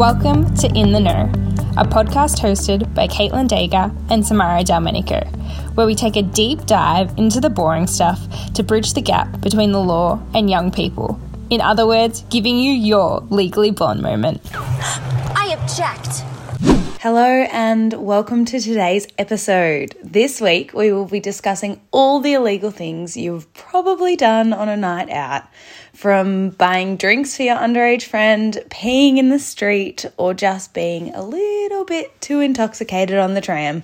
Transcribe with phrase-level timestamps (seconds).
[0.00, 1.30] Welcome to In the Know,
[1.76, 5.20] a podcast hosted by Caitlin Dager and Samara Domenico,
[5.74, 8.18] where we take a deep dive into the boring stuff
[8.54, 11.20] to bridge the gap between the law and young people.
[11.50, 14.40] In other words, giving you your legally blonde moment.
[14.54, 16.24] I object.
[17.02, 19.94] Hello and welcome to today's episode.
[20.02, 24.78] This week we will be discussing all the illegal things you've probably done on a
[24.78, 25.44] night out,
[26.00, 31.22] from buying drinks for your underage friend, peeing in the street, or just being a
[31.22, 33.82] little bit too intoxicated on the tram.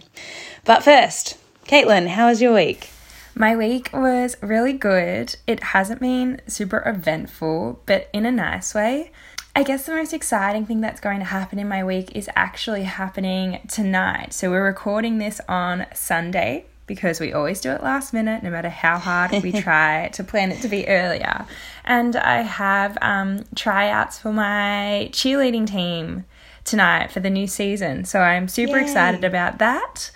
[0.64, 2.88] But first, Caitlin, how was your week?
[3.34, 5.36] My week was really good.
[5.46, 9.10] It hasn't been super eventful, but in a nice way.
[9.54, 12.84] I guess the most exciting thing that's going to happen in my week is actually
[12.84, 14.32] happening tonight.
[14.32, 18.68] So we're recording this on Sunday because we always do it last minute, no matter
[18.68, 21.46] how hard we try to plan it to be earlier.
[21.84, 26.24] And I have um, tryouts for my cheerleading team
[26.64, 28.04] tonight for the new season.
[28.04, 28.82] So I'm super Yay.
[28.82, 30.10] excited about that.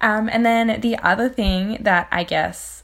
[0.00, 2.82] Um, and then the other thing that I guess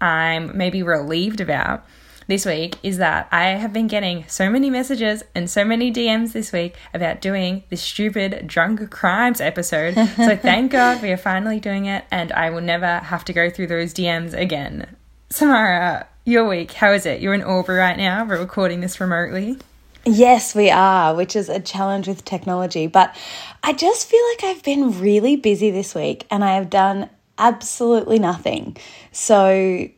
[0.00, 1.84] I'm maybe relieved about
[2.30, 6.32] this week is that I have been getting so many messages and so many DMs
[6.32, 9.94] this week about doing this stupid drunk crimes episode.
[10.16, 13.50] so thank God we are finally doing it and I will never have to go
[13.50, 14.96] through those DMs again.
[15.28, 17.20] Samara, your week, how is it?
[17.20, 18.24] You're in Albury right now.
[18.24, 19.58] We're recording this remotely.
[20.06, 22.86] Yes, we are, which is a challenge with technology.
[22.86, 23.14] But
[23.64, 28.20] I just feel like I've been really busy this week and I have done absolutely
[28.20, 28.76] nothing.
[29.10, 29.88] So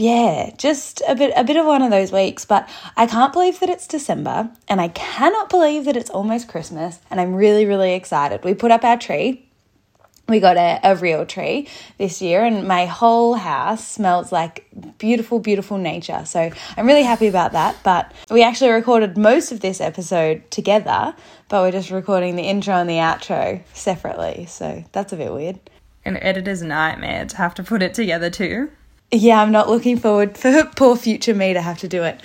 [0.00, 3.60] yeah, just a bit a bit of one of those weeks, but I can't believe
[3.60, 7.92] that it's December and I cannot believe that it's almost Christmas and I'm really really
[7.92, 8.42] excited.
[8.42, 9.46] We put up our tree.
[10.26, 15.38] We got a, a real tree this year and my whole house smells like beautiful
[15.38, 16.22] beautiful nature.
[16.24, 21.14] So I'm really happy about that, but we actually recorded most of this episode together,
[21.48, 24.46] but we're just recording the intro and the outro separately.
[24.46, 25.58] So that's a bit weird.
[26.06, 28.70] An editor's nightmare to have to put it together too
[29.12, 32.20] yeah, I'm not looking forward for poor future me to have to do it.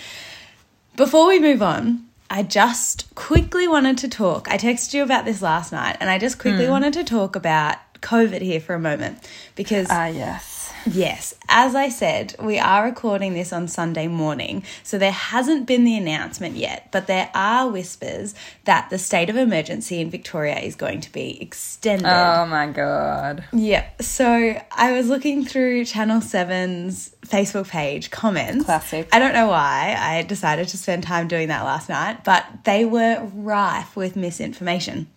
[0.96, 4.48] Before we move on, I just quickly wanted to talk.
[4.50, 6.70] I texted you about this last night, and I just quickly mm.
[6.70, 9.88] wanted to talk about COVID here for a moment because.
[9.90, 10.55] Ah, uh, yes
[10.86, 15.84] Yes, as I said, we are recording this on Sunday morning, so there hasn't been
[15.84, 18.36] the announcement yet, but there are whispers
[18.66, 22.08] that the state of emergency in Victoria is going to be extended.
[22.08, 23.46] Oh my god.
[23.52, 28.66] Yeah, so I was looking through Channel 7's Facebook page comments.
[28.66, 29.10] Classic.
[29.12, 32.86] I don't know why I decided to spend time doing that last night, but they
[32.86, 35.08] were rife with misinformation.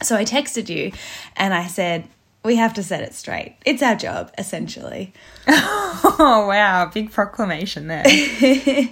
[0.00, 0.92] So I texted you
[1.36, 2.08] and I said,
[2.44, 3.56] we have to set it straight.
[3.64, 5.12] It's our job, essentially.
[5.48, 6.90] oh, wow.
[6.92, 8.04] Big proclamation there.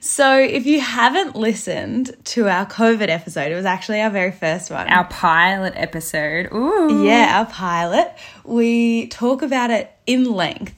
[0.00, 4.70] so, if you haven't listened to our COVID episode, it was actually our very first
[4.70, 4.88] one.
[4.88, 6.52] Our pilot episode.
[6.52, 7.04] Ooh.
[7.04, 8.12] Yeah, our pilot.
[8.44, 10.74] We talk about it in length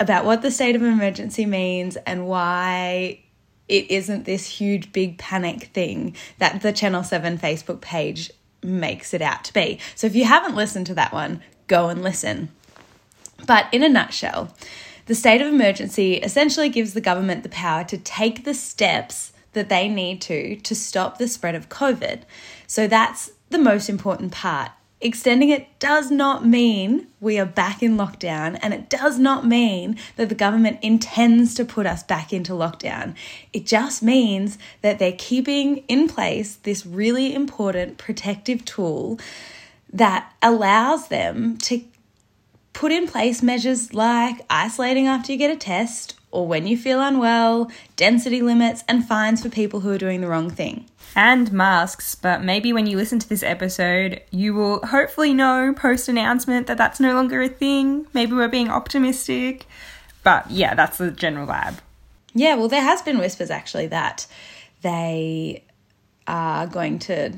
[0.00, 3.20] about what the state of emergency means and why
[3.68, 8.30] it isn't this huge, big panic thing that the Channel 7 Facebook page
[8.64, 9.78] makes it out to be.
[9.94, 12.48] So if you haven't listened to that one, go and listen.
[13.46, 14.54] But in a nutshell,
[15.06, 19.68] the state of emergency essentially gives the government the power to take the steps that
[19.68, 22.22] they need to to stop the spread of COVID.
[22.66, 24.72] So that's the most important part.
[25.04, 29.98] Extending it does not mean we are back in lockdown, and it does not mean
[30.16, 33.14] that the government intends to put us back into lockdown.
[33.52, 39.20] It just means that they're keeping in place this really important protective tool
[39.92, 41.84] that allows them to
[42.72, 47.00] put in place measures like isolating after you get a test or when you feel
[47.00, 50.86] unwell, density limits, and fines for people who are doing the wrong thing
[51.16, 56.08] and masks, but maybe when you listen to this episode, you will hopefully know post
[56.08, 58.06] announcement that that's no longer a thing.
[58.12, 59.66] Maybe we're being optimistic,
[60.24, 61.78] but yeah, that's the general vibe.
[62.34, 64.26] Yeah, well, there has been whispers actually that
[64.82, 65.62] they
[66.26, 67.34] are going to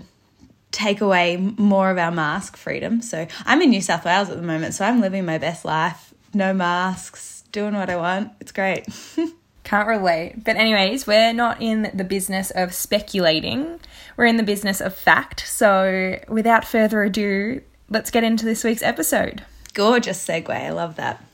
[0.72, 3.02] take away more of our mask freedom.
[3.02, 6.14] So I'm in New South Wales at the moment, so I'm living my best life.
[6.32, 8.32] No masks, doing what I want.
[8.38, 8.86] It's great.
[9.64, 10.44] Can't relate.
[10.44, 13.80] But, anyways, we're not in the business of speculating,
[14.16, 15.48] we're in the business of fact.
[15.48, 19.42] So, without further ado, let's get into this week's episode.
[19.72, 20.50] Gorgeous segue.
[20.50, 21.24] I love that.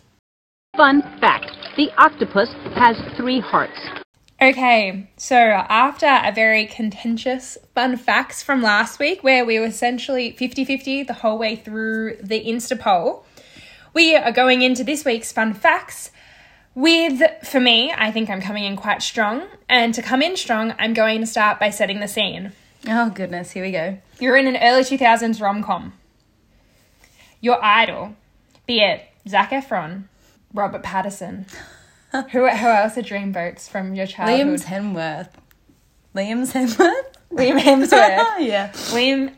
[0.77, 3.79] Fun fact the octopus has three hearts.
[4.41, 10.33] Okay, so after a very contentious fun facts from last week, where we were essentially
[10.33, 13.25] 50 50 the whole way through the Insta poll,
[13.95, 16.11] we are going into this week's fun facts
[16.75, 19.47] with, for me, I think I'm coming in quite strong.
[19.69, 22.53] And to come in strong, I'm going to start by setting the scene.
[22.89, 23.53] Oh, goodness.
[23.53, 23.99] Here we go.
[24.19, 25.93] You're in an early 2000s rom com.
[27.41, 28.15] Your idol,
[28.67, 30.05] be it Zac Efron,
[30.55, 31.47] Robert Pattinson.
[32.13, 34.47] who, who else are dreamboats from your childhood?
[34.47, 35.29] Liam's Hemsworth.
[36.15, 37.05] Liam's Hemsworth?
[37.33, 37.91] Liam Hemsworth.
[38.41, 38.71] yeah.
[38.73, 39.35] Liam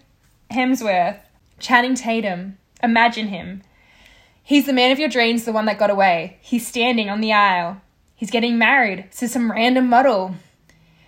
[0.51, 1.19] Hemsworth.
[1.59, 2.59] Channing Tatum.
[2.83, 3.63] Imagine him.
[4.47, 6.37] He's the man of your dreams, the one that got away.
[6.43, 7.81] He's standing on the aisle.
[8.15, 10.35] He's getting married to some random model.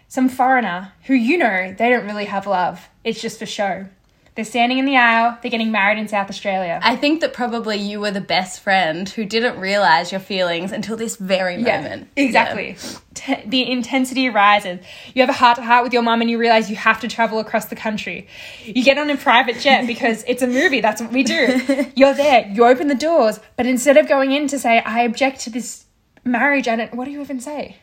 [0.08, 2.88] Some foreigner who you know they don't really have love.
[3.04, 3.88] It's just for show.
[4.36, 6.78] They're standing in the aisle, they're getting married in South Australia.
[6.82, 10.94] I think that probably you were the best friend who didn't realize your feelings until
[10.94, 12.10] this very moment.
[12.16, 12.76] exactly.
[13.14, 14.80] T- the intensity rises.
[15.14, 17.08] You have a heart to heart with your mum and you realize you have to
[17.08, 18.28] travel across the country.
[18.62, 21.86] You get on a private jet because it's a movie, that's what we do.
[21.96, 25.40] You're there, you open the doors, but instead of going in to say, I object
[25.40, 25.86] to this
[26.24, 27.78] marriage, I don't, what do you even say?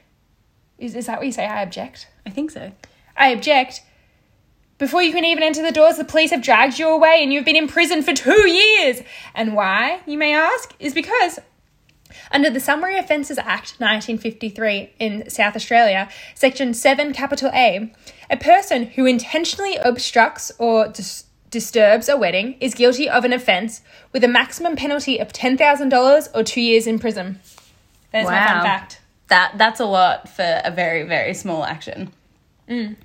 [0.77, 1.47] Is, is that what you say?
[1.47, 2.09] I object?
[2.27, 2.71] I think so.
[3.17, 3.81] I object.
[4.77, 7.45] Before you can even enter the doors, the police have dragged you away and you've
[7.45, 9.01] been in prison for two years.
[9.35, 11.39] And why, you may ask, is because
[12.31, 17.93] under the Summary Offences Act 1953 in South Australia, Section 7, capital A,
[18.29, 23.81] a person who intentionally obstructs or dis- disturbs a wedding is guilty of an offence
[24.11, 27.39] with a maximum penalty of $10,000 or two years in prison.
[28.11, 28.63] There's my fun Wow.
[28.63, 28.99] fact.
[29.29, 32.11] That that's a lot for a very very small action.
[32.69, 32.95] Mm.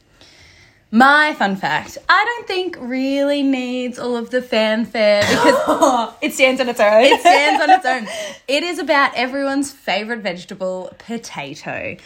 [0.90, 6.61] My fun fact: I don't think really needs all of the fanfare because It stands
[6.61, 7.02] on its own.
[7.02, 8.08] it stands on its own.
[8.49, 11.96] It is about everyone's favorite vegetable, potato.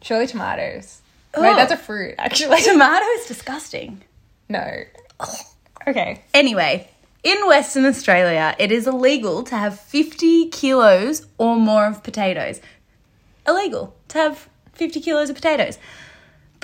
[0.00, 1.00] Surely tomatoes.
[1.34, 1.42] Oh.
[1.42, 2.60] Wait, that's a fruit, actually.
[2.62, 4.02] Tomato is disgusting.
[4.48, 4.84] No.
[5.88, 6.22] Okay.
[6.32, 6.88] Anyway,
[7.24, 12.60] in Western Australia, it is illegal to have 50 kilos or more of potatoes.
[13.48, 15.78] Illegal to have 50 kilos of potatoes.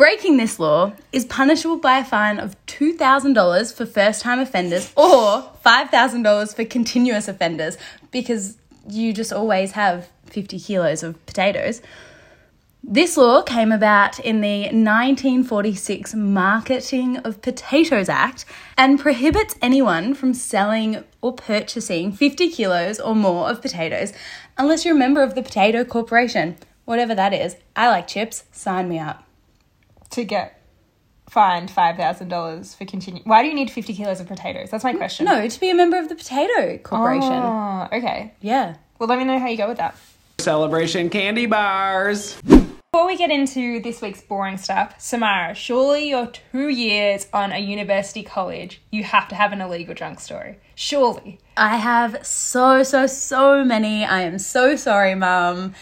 [0.00, 5.42] Breaking this law is punishable by a fine of $2,000 for first time offenders or
[5.62, 7.76] $5,000 for continuous offenders
[8.10, 8.56] because
[8.88, 11.82] you just always have 50 kilos of potatoes.
[12.82, 18.46] This law came about in the 1946 Marketing of Potatoes Act
[18.78, 24.14] and prohibits anyone from selling or purchasing 50 kilos or more of potatoes
[24.56, 26.56] unless you're a member of the Potato Corporation,
[26.86, 27.56] whatever that is.
[27.76, 29.26] I like chips, sign me up.
[30.10, 30.60] To get
[31.30, 33.22] fined $5,000 for continue.
[33.24, 34.70] Why do you need 50 kilos of potatoes?
[34.70, 35.26] That's my question.
[35.26, 37.32] No, to be a member of the Potato Corporation.
[37.32, 38.34] Oh, okay.
[38.40, 38.76] Yeah.
[38.98, 39.94] Well, let me know how you go with that.
[40.40, 42.40] Celebration candy bars.
[42.42, 47.58] Before we get into this week's boring stuff, Samara, surely you're two years on a
[47.58, 48.80] university college.
[48.90, 50.58] You have to have an illegal drunk story.
[50.74, 51.38] Surely.
[51.56, 54.04] I have so, so, so many.
[54.04, 55.74] I am so sorry, Mum.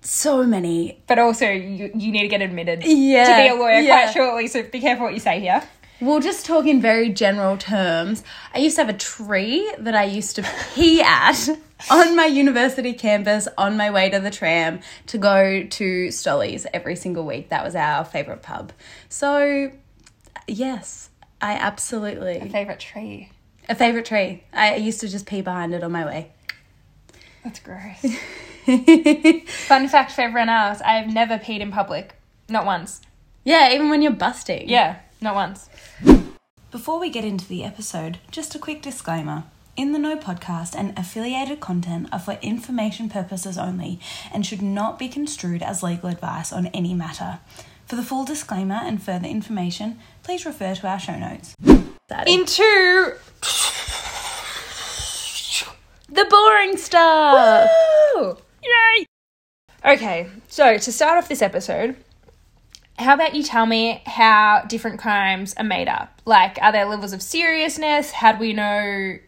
[0.00, 1.02] So many.
[1.06, 4.04] But also, you, you need to get admitted Yeah, to be a lawyer yeah.
[4.04, 5.62] quite shortly, so be careful what you say here.
[6.00, 8.22] We'll just talk in very general terms.
[8.54, 11.48] I used to have a tree that I used to pee at
[11.90, 14.78] on my university campus on my way to the tram
[15.08, 17.48] to go to Stollies every single week.
[17.48, 18.72] That was our favourite pub.
[19.08, 19.72] So,
[20.46, 21.10] yes,
[21.40, 22.36] I absolutely.
[22.38, 23.30] A Favorite tree.
[23.68, 24.44] A favourite tree.
[24.52, 26.30] I used to just pee behind it on my way.
[27.42, 28.04] That's gross.
[29.48, 32.14] Fun fact for everyone else I've never peed in public.
[32.50, 33.00] Not once.
[33.42, 34.68] Yeah, even when you're busting.
[34.68, 35.70] Yeah, not once.
[36.70, 39.44] Before we get into the episode, just a quick disclaimer.
[39.74, 44.00] In the Know podcast and affiliated content are for information purposes only
[44.34, 47.38] and should not be construed as legal advice on any matter.
[47.86, 51.54] For the full disclaimer and further information, please refer to our show notes.
[52.26, 53.14] Into.
[56.10, 58.42] the boring stuff!
[58.68, 59.06] Yay!
[59.84, 61.96] Okay, so to start off this episode,
[62.98, 66.20] how about you tell me how different crimes are made up?
[66.24, 68.10] Like, are there levels of seriousness?
[68.10, 69.18] How do we know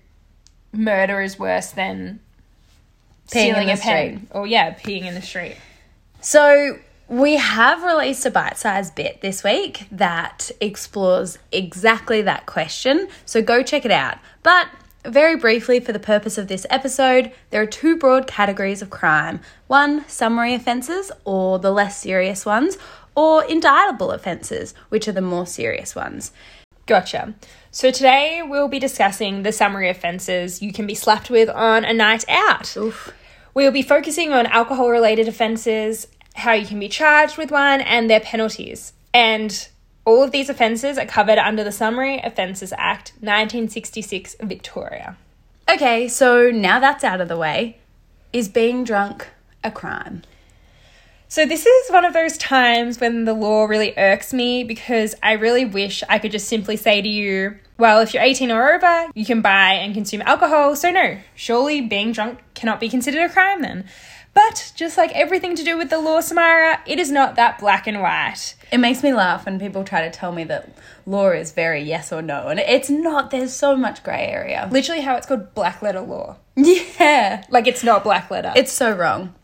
[0.72, 2.20] murder is worse than
[3.28, 4.26] Peeing in stealing the a pen?
[4.32, 5.56] Or, yeah, peeing in the street.
[6.20, 6.78] So,
[7.08, 13.08] we have released a bite sized bit this week that explores exactly that question.
[13.24, 14.18] So, go check it out.
[14.42, 14.66] But,
[15.04, 19.40] very briefly, for the purpose of this episode, there are two broad categories of crime
[19.66, 22.76] one, summary offences, or the less serious ones,
[23.14, 26.32] or indictable offences, which are the more serious ones.
[26.86, 27.34] Gotcha.
[27.70, 31.92] So today we'll be discussing the summary offences you can be slapped with on a
[31.92, 32.76] night out.
[32.76, 33.12] Oof.
[33.54, 38.08] We'll be focusing on alcohol related offences, how you can be charged with one, and
[38.08, 38.92] their penalties.
[39.12, 39.68] And
[40.10, 45.16] all of these offences are covered under the Summary Offences Act 1966 Victoria.
[45.70, 47.78] Okay, so now that's out of the way,
[48.32, 49.28] is being drunk
[49.62, 50.22] a crime?
[51.28, 55.34] So, this is one of those times when the law really irks me because I
[55.34, 59.12] really wish I could just simply say to you, well, if you're 18 or over,
[59.14, 60.74] you can buy and consume alcohol.
[60.74, 63.84] So, no, surely being drunk cannot be considered a crime then.
[64.34, 67.86] But just like everything to do with the law, Samara, it is not that black
[67.86, 68.56] and white.
[68.72, 70.68] It makes me laugh when people try to tell me that
[71.06, 73.30] law is very yes or no, and it's not.
[73.30, 74.68] There's so much grey area.
[74.70, 76.36] Literally, how it's called black letter law.
[76.54, 77.44] Yeah.
[77.50, 78.52] Like, it's not black letter.
[78.54, 79.34] It's so wrong.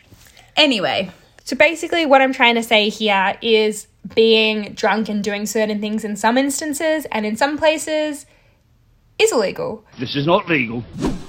[0.56, 1.10] Anyway,
[1.46, 6.04] So basically, what I'm trying to say here is being drunk and doing certain things
[6.04, 8.26] in some instances and in some places
[9.20, 9.84] is illegal.
[9.96, 10.84] This is not legal.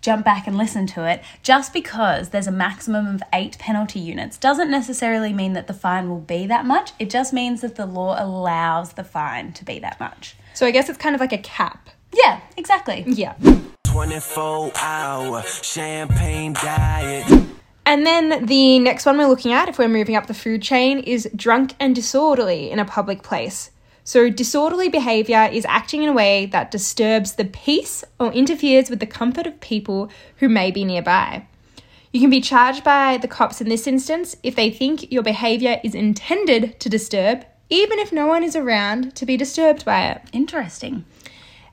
[0.00, 1.22] jump back and listen to it.
[1.42, 6.08] Just because there's a maximum of eight penalty units doesn't necessarily mean that the fine
[6.08, 6.92] will be that much.
[6.98, 10.36] It just means that the law allows the fine to be that much.
[10.54, 11.90] So I guess it's kind of like a cap.
[12.12, 13.04] Yeah, exactly.
[13.06, 13.34] Yeah.
[13.98, 17.26] 24 hour champagne diet.
[17.84, 21.00] And then the next one we're looking at, if we're moving up the food chain,
[21.00, 23.72] is drunk and disorderly in a public place.
[24.04, 29.00] So, disorderly behaviour is acting in a way that disturbs the peace or interferes with
[29.00, 31.48] the comfort of people who may be nearby.
[32.12, 35.80] You can be charged by the cops in this instance if they think your behaviour
[35.82, 40.22] is intended to disturb, even if no one is around to be disturbed by it.
[40.32, 41.04] Interesting.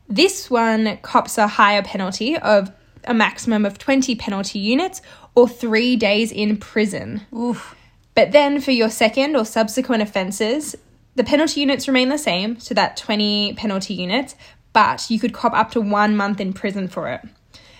[0.08, 2.72] This one cops a higher penalty of
[3.04, 5.02] a maximum of 20 penalty units
[5.36, 7.22] or three days in prison.
[7.36, 7.76] Oof.
[8.14, 10.76] But then for your second or subsequent offences,
[11.16, 14.36] the penalty units remain the same, so that 20 penalty units,
[14.74, 17.22] but you could cop up to one month in prison for it.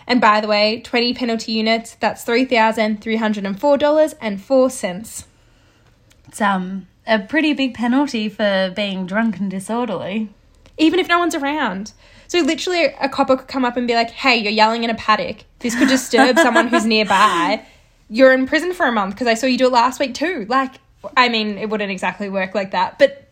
[0.08, 5.26] And by the way, 20 penalty units, that's $3,304.04.
[6.28, 10.30] It's um a pretty big penalty for being drunk and disorderly.
[10.78, 11.94] Even if no one's around.
[12.36, 14.96] So literally, a copper could come up and be like, hey, you're yelling in a
[14.96, 15.46] paddock.
[15.60, 17.66] This could disturb someone who's nearby.
[18.10, 20.46] You're in prison for a month because I saw you do it last week too.
[20.50, 20.74] Like,
[21.16, 23.30] I mean, it wouldn't exactly work like that, but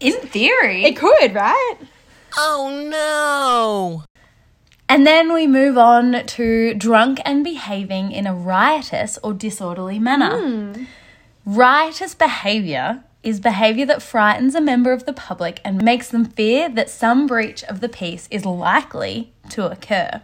[0.00, 0.84] In theory.
[0.84, 1.76] it could, right?
[2.36, 4.04] Oh no!
[4.86, 10.38] And then we move on to drunk and behaving in a riotous or disorderly manner.
[10.38, 10.84] Hmm.
[11.46, 16.68] Riotous behavior is behavior that frightens a member of the public and makes them fear
[16.68, 20.22] that some breach of the peace is likely to occur.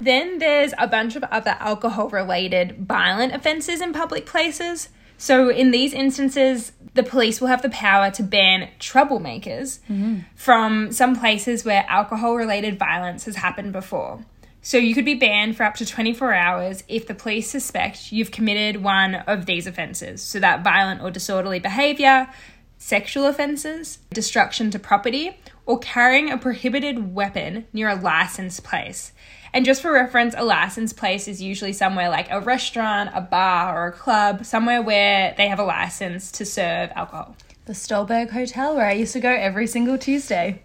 [0.00, 4.90] Then there's a bunch of other alcohol related violent offences in public places.
[5.20, 10.20] So, in these instances, the police will have the power to ban troublemakers mm-hmm.
[10.36, 14.24] from some places where alcohol related violence has happened before.
[14.68, 18.30] So, you could be banned for up to 24 hours if the police suspect you've
[18.30, 20.22] committed one of these offences.
[20.22, 22.28] So, that violent or disorderly behaviour,
[22.76, 29.12] sexual offences, destruction to property, or carrying a prohibited weapon near a licensed place.
[29.54, 33.74] And just for reference, a licensed place is usually somewhere like a restaurant, a bar,
[33.74, 37.36] or a club, somewhere where they have a license to serve alcohol.
[37.64, 40.62] The Stolberg Hotel, where I used to go every single Tuesday.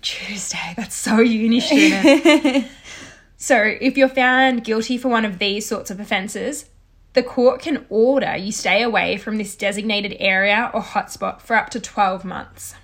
[0.00, 2.68] Tuesday, that's so uni student.
[3.42, 6.66] so, if you're found guilty for one of these sorts of offences,
[7.14, 11.68] the court can order you stay away from this designated area or hotspot for up
[11.70, 12.76] to 12 months.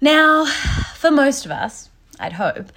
[0.00, 0.46] Now,
[0.94, 2.72] for most of us, I'd hope,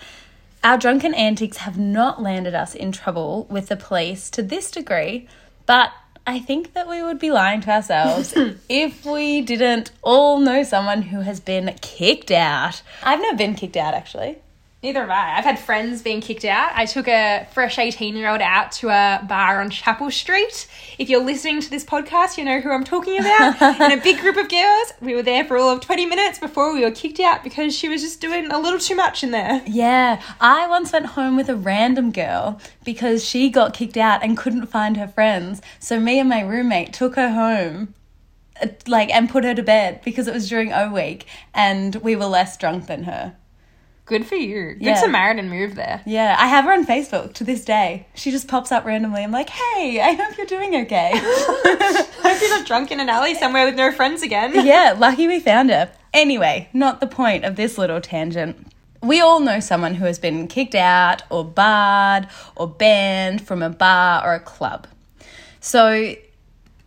[0.65, 5.29] our drunken antics have not landed us in trouble with the police to this degree,
[5.65, 5.91] but
[6.27, 8.33] I think that we would be lying to ourselves
[8.69, 12.81] if we didn't all know someone who has been kicked out.
[13.01, 14.39] I've never been kicked out actually.
[14.83, 15.37] Neither have I.
[15.37, 16.73] I've had friends being kicked out.
[16.75, 20.67] I took a fresh 18 year old out to a bar on Chapel Street.
[20.99, 23.61] If you're listening to this podcast, you know who I'm talking about.
[23.79, 26.73] and a big group of girls, we were there for all of 20 minutes before
[26.73, 29.63] we were kicked out because she was just doing a little too much in there.
[29.65, 34.35] Yeah, I once went home with a random girl because she got kicked out and
[34.35, 35.61] couldn't find her friends.
[35.79, 37.93] So me and my roommate took her home
[38.61, 42.17] uh, like and put her to bed because it was during O week and we
[42.17, 43.37] were less drunk than her.
[44.05, 44.73] Good for you.
[44.73, 44.95] Good Yeah.
[44.95, 46.01] Samaritan move there.
[46.05, 48.05] Yeah, I have her on Facebook to this day.
[48.15, 49.23] She just pops up randomly.
[49.23, 53.09] I'm like, "Hey, I hope you're doing okay." I Hope you're not drunk in an
[53.09, 54.53] alley somewhere with no friends again.
[54.65, 55.89] yeah, lucky we found her.
[56.13, 58.67] Anyway, not the point of this little tangent.
[59.01, 63.69] We all know someone who has been kicked out or barred or banned from a
[63.69, 64.87] bar or a club.
[65.59, 66.15] So,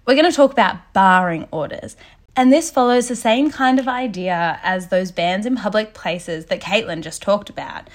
[0.07, 1.97] we're going to talk about barring orders.
[2.37, 6.61] And this follows the same kind of idea as those bans in public places that
[6.61, 7.89] Caitlin just talked about.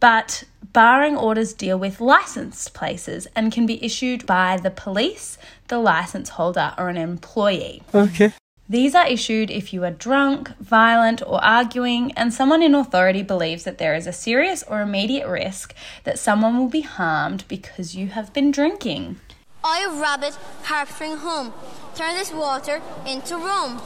[0.00, 5.36] But barring orders deal with licensed places and can be issued by the police,
[5.68, 7.82] the license holder, or an employee.
[7.94, 8.32] Okay.
[8.68, 13.64] These are issued if you are drunk, violent, or arguing, and someone in authority believes
[13.64, 18.06] that there is a serious or immediate risk that someone will be harmed because you
[18.08, 19.20] have been drinking.
[19.64, 21.52] I, a rabbit, harpstring home.
[21.94, 23.82] Turn this water into rum.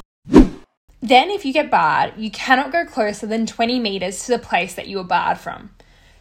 [1.02, 4.74] Then, if you get barred, you cannot go closer than 20 metres to the place
[4.74, 5.70] that you were barred from.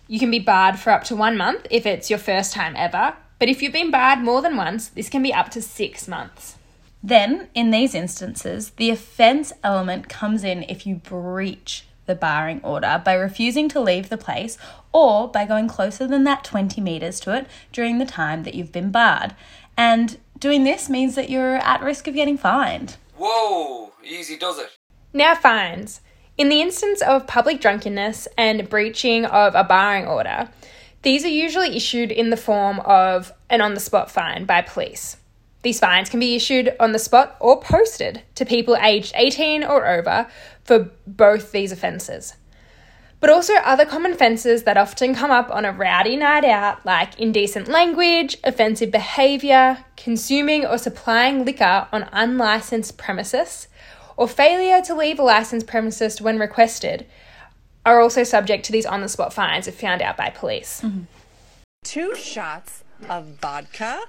[0.08, 3.16] You can be barred for up to one month if it's your first time ever,
[3.40, 6.58] but if you've been barred more than once, this can be up to six months.
[7.02, 13.02] Then, in these instances, the offence element comes in if you breach the barring order
[13.04, 14.58] by refusing to leave the place
[14.92, 18.72] or by going closer than that 20 metres to it during the time that you've
[18.72, 19.36] been barred.
[19.78, 22.98] And doing this means that you're at risk of getting fined.
[23.18, 24.78] Whoa, easy does it.
[25.14, 26.02] Now, fines.
[26.38, 30.50] In the instance of public drunkenness and breaching of a barring order,
[31.02, 35.18] these are usually issued in the form of an on the spot fine by police.
[35.66, 39.88] These fines can be issued on the spot or posted to people aged 18 or
[39.88, 40.28] over
[40.64, 42.36] for both these offences.
[43.20, 47.20] But also other common offences that often come up on a rowdy night out, like
[47.20, 53.68] indecent language, offensive behaviour, consuming or supplying liquor on unlicensed premises,
[54.18, 57.08] or failure to leave a licensed premises when requested,
[57.88, 60.82] are also subject to these on the spot fines if found out by police.
[60.82, 61.06] Mm-hmm.
[61.84, 64.02] Two shots of vodka.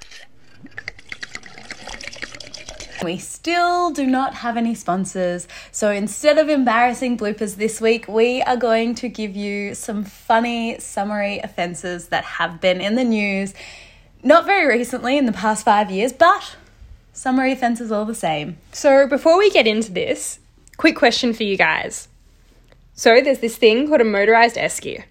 [3.02, 8.40] We still do not have any sponsors, so instead of embarrassing bloopers this week, we
[8.42, 13.52] are going to give you some funny summary offences that have been in the news,
[14.22, 16.56] not very recently in the past five years, but
[17.12, 18.56] summary offences all the same.
[18.72, 20.38] So, before we get into this,
[20.78, 22.08] quick question for you guys.
[22.94, 25.04] So, there's this thing called a motorized esky.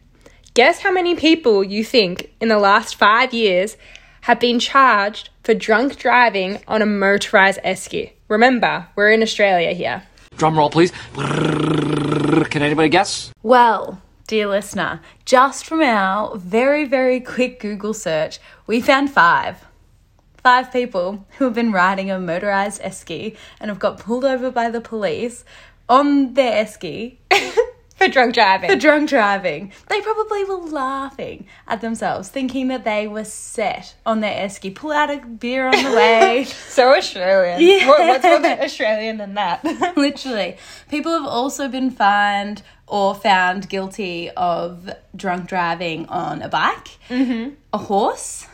[0.55, 3.77] Guess how many people you think in the last five years
[4.21, 8.13] have been charged for drunk driving on a motorized esky?
[8.27, 10.03] Remember, we're in Australia here.
[10.35, 10.91] Drum roll, please.
[11.13, 13.31] Can anybody guess?
[13.43, 19.63] Well, dear listener, just from our very, very quick Google search, we found five.
[20.37, 24.71] Five people who have been riding a motorized esky and have got pulled over by
[24.71, 25.45] the police
[25.87, 27.17] on their esky
[27.95, 28.69] For drunk driving.
[28.69, 29.71] for drunk driving.
[29.87, 34.75] They probably were laughing at themselves, thinking that they were set on their esky.
[34.75, 36.43] Pull out a beer on the way.
[36.67, 37.61] so Australian.
[37.61, 37.87] Yeah.
[37.87, 39.63] What, what's more Australian than that?
[39.97, 40.57] Literally.
[40.89, 47.53] People have also been fined or found guilty of drunk driving on a bike, mm-hmm.
[47.71, 48.47] a horse,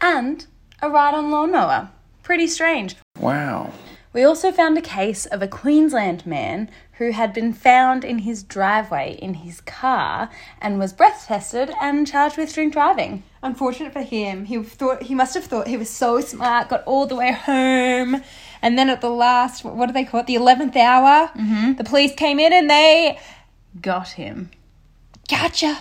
[0.00, 0.46] and
[0.82, 1.90] a ride on lawnmower.
[2.22, 2.96] Pretty strange.
[3.18, 3.72] Wow.
[4.12, 8.42] We also found a case of a Queensland man who had been found in his
[8.42, 10.28] driveway in his car
[10.60, 13.22] and was breath tested and charged with drink driving.
[13.42, 17.06] Unfortunate for him, he thought he must have thought he was so smart, got all
[17.06, 18.20] the way home,
[18.60, 21.74] and then at the last, what do they call it, the eleventh hour, mm-hmm.
[21.74, 23.18] the police came in and they
[23.80, 24.50] Got him.
[25.28, 25.78] gotcha.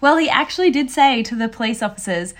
[0.00, 2.34] Well, he actually did say to the police officers,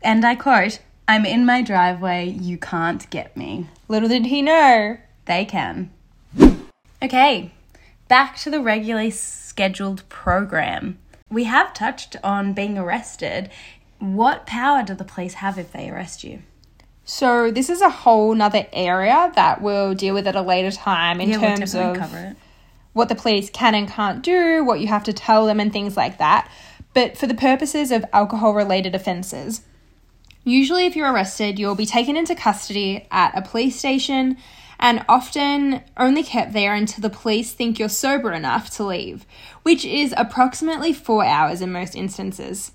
[0.00, 3.68] and I quote, I'm in my driveway, you can't get me.
[3.88, 4.98] Little did he know.
[5.26, 5.90] They can.
[7.04, 7.50] Okay,
[8.08, 10.98] back to the regularly scheduled program.
[11.28, 13.50] We have touched on being arrested.
[13.98, 16.40] What power do the police have if they arrest you?
[17.04, 21.20] So this is a whole nother area that we'll deal with at a later time
[21.20, 22.36] in Yeah, we'll terms of cover it.
[22.94, 25.98] what the police can and can't do, what you have to tell them, and things
[25.98, 26.50] like that.
[26.94, 29.60] But for the purposes of alcohol related offences,
[30.46, 34.36] Usually, if you're arrested, you'll be taken into custody at a police station
[34.84, 39.24] and often only kept there until the police think you're sober enough to leave,
[39.62, 42.70] which is approximately four hours in most instances.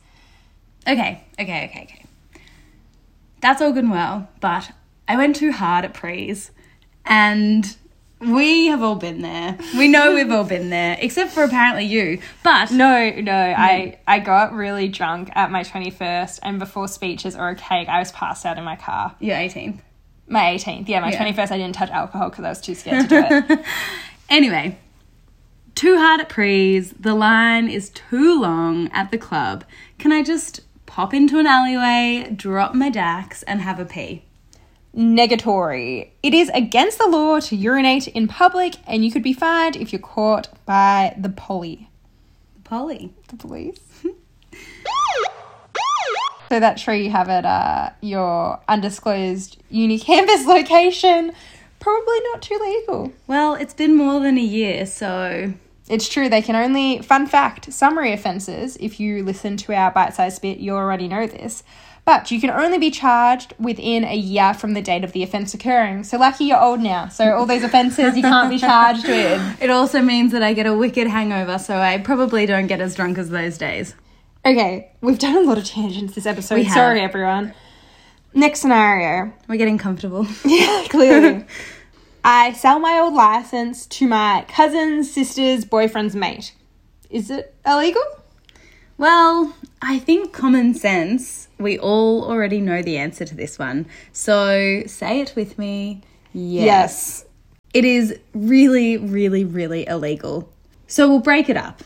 [0.87, 2.05] Okay, okay, okay, okay.
[3.41, 4.71] That's all good and well, but
[5.07, 6.49] I went too hard at prees,
[7.05, 7.77] and
[8.19, 9.59] we have all been there.
[9.77, 12.21] We know we've all been there, except for apparently you.
[12.43, 17.49] But No, no, I, I got really drunk at my 21st, and before speeches or
[17.49, 19.15] a cake, I was passed out in my car.
[19.19, 19.83] you're 18.
[20.29, 21.23] My 18th, yeah, my Yeah.
[21.25, 23.65] 21st, I didn't touch alcohol because I was too scared to do it.
[24.29, 24.77] Anyway,
[25.73, 26.91] too hard at prees.
[26.91, 29.63] The line is too long at the club.
[29.97, 34.23] Can I just pop into an alleyway, drop my dax, and have a pee?
[34.95, 36.09] Negatory.
[36.21, 39.91] It is against the law to urinate in public, and you could be fined if
[39.91, 41.89] you're caught by the poly.
[42.63, 43.11] Polly.
[43.29, 43.79] The police.
[46.49, 51.31] So that tree you have at uh, your undisclosed uni campus location,
[51.79, 53.13] probably not too legal.
[53.27, 55.53] Well, it's been more than a year, so
[55.87, 60.15] It's true, they can only, fun fact, summary offences, if you listen to our bite
[60.15, 61.63] sized bit, you already know this,
[62.03, 65.53] but you can only be charged within a year from the date of the offence
[65.53, 66.03] occurring.
[66.03, 67.09] So, lucky you're old now.
[67.09, 69.61] So, all these offences you can't be charged with.
[69.61, 72.95] it also means that I get a wicked hangover, so I probably don't get as
[72.95, 73.93] drunk as those days.
[74.49, 76.55] Okay, we've done a lot of tangents this episode.
[76.55, 76.73] We have.
[76.73, 77.53] Sorry, everyone.
[78.33, 79.31] Next scenario.
[79.47, 80.25] We're getting comfortable.
[80.43, 81.45] yeah, Clearly.
[82.23, 86.55] I sell my old license to my cousin's sister's boyfriend's mate.
[87.11, 88.01] Is it illegal?
[88.97, 93.85] Well, I think common sense, we all already know the answer to this one.
[94.13, 96.01] So say it with me.
[96.33, 96.65] Yes.
[96.65, 97.25] Yes.
[97.75, 100.51] It is really, really, really illegal.
[100.87, 101.83] So we'll break it up.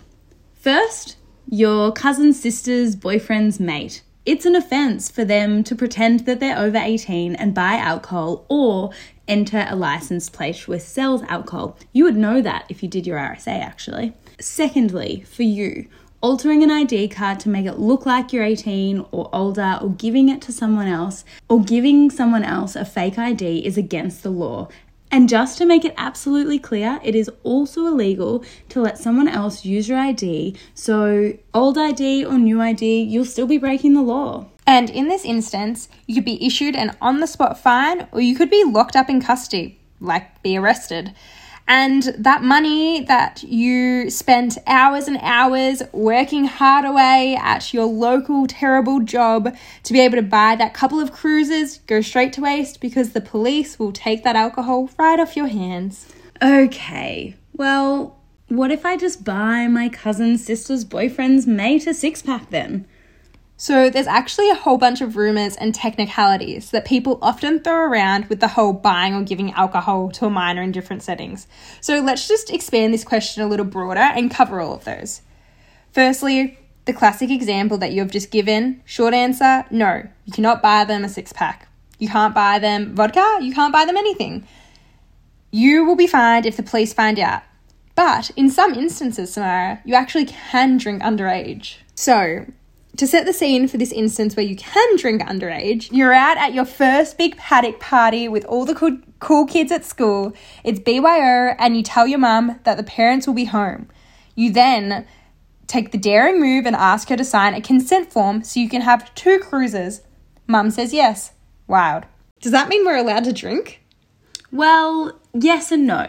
[0.56, 1.17] First,
[1.50, 4.02] your cousin's sister's boyfriend's mate.
[4.26, 8.92] It's an offence for them to pretend that they're over 18 and buy alcohol or
[9.28, 11.78] enter a licensed place which sells alcohol.
[11.92, 14.14] You would know that if you did your RSA, actually.
[14.40, 15.88] Secondly, for you,
[16.22, 20.30] altering an ID card to make it look like you're 18 or older, or giving
[20.30, 24.70] it to someone else, or giving someone else a fake ID is against the law.
[25.13, 29.63] And just to make it absolutely clear, it is also illegal to let someone else
[29.63, 30.56] use your ID.
[30.73, 34.47] So, old ID or new ID, you'll still be breaking the law.
[34.65, 38.36] And in this instance, you could be issued an on the spot fine or you
[38.36, 41.13] could be locked up in custody, like be arrested.
[41.67, 48.47] And that money that you spent hours and hours working hard away at your local
[48.47, 52.82] terrible job to be able to buy that couple of cruises go straight to waste
[52.82, 56.13] because the police will take that alcohol right off your hands.
[56.41, 62.49] Okay, well, what if I just buy my cousin's sister's boyfriend's mate a six pack
[62.49, 62.86] then?
[63.63, 68.26] So, there's actually a whole bunch of rumors and technicalities that people often throw around
[68.26, 71.47] with the whole buying or giving alcohol to a minor in different settings.
[71.80, 75.21] So, let's just expand this question a little broader and cover all of those.
[75.93, 80.84] Firstly, the classic example that you have just given short answer no, you cannot buy
[80.84, 81.69] them a six pack.
[81.99, 84.45] You can't buy them vodka, you can't buy them anything.
[85.52, 87.43] You will be fined if the police find out.
[87.95, 91.76] But in some instances, Samara, you actually can drink underage.
[91.95, 92.47] So,
[92.98, 96.54] to set the scene for this instance where you can drink underage, you're out at
[96.54, 100.34] your first big paddock party with all the cool, cool kids at school.
[100.64, 103.90] It's BYO, and you tell your mum that the parents will be home.
[104.36, 105.08] You then
[105.66, 108.82] take the daring move and ask her to sign a consent form so you can
[108.82, 110.02] have two cruises.
[110.46, 111.34] Mum says yes.
[111.68, 112.04] Wild.
[112.42, 113.82] Does that mean we're allowed to drink?
[114.52, 116.06] Well, yes and no.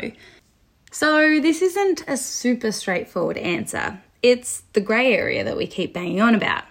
[0.91, 4.01] So, this isn't a super straightforward answer.
[4.23, 6.65] It's the grey area that we keep banging on about.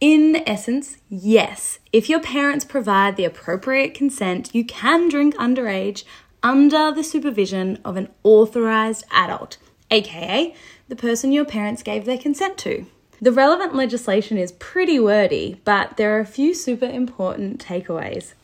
[0.00, 6.04] In essence, yes, if your parents provide the appropriate consent, you can drink underage
[6.40, 9.56] under the supervision of an authorised adult,
[9.90, 10.54] aka
[10.88, 12.86] the person your parents gave their consent to.
[13.20, 18.34] The relevant legislation is pretty wordy, but there are a few super important takeaways.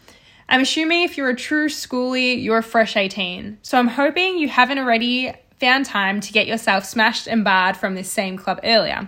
[0.47, 3.57] I'm assuming if you're a true schoolie, you're a fresh 18.
[3.61, 7.95] So I'm hoping you haven't already found time to get yourself smashed and barred from
[7.95, 9.07] this same club earlier.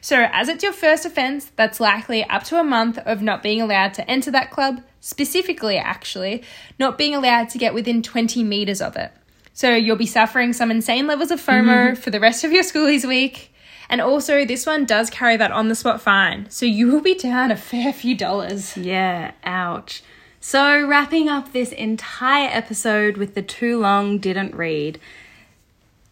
[0.00, 3.60] So, as it's your first offence, that's likely up to a month of not being
[3.60, 6.42] allowed to enter that club, specifically, actually,
[6.78, 9.12] not being allowed to get within 20 metres of it.
[9.52, 11.94] So, you'll be suffering some insane levels of FOMO mm-hmm.
[12.00, 13.52] for the rest of your schoolies week.
[13.90, 16.48] And also, this one does carry that on the spot fine.
[16.48, 18.74] So, you will be down a fair few dollars.
[18.78, 20.02] Yeah, ouch.
[20.40, 24.98] So, wrapping up this entire episode with the too long didn't read,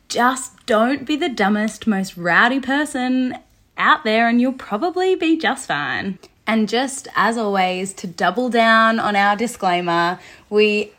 [0.08, 3.38] just don't be the dumbest, most rowdy person
[3.78, 6.18] out there, and you'll probably be just fine.
[6.50, 10.90] And just as always, to double down on our disclaimer, we